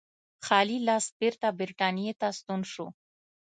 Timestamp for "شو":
2.71-2.87